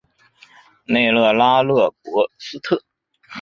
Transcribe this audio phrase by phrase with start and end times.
[0.87, 2.83] 内勒拉勒波斯特。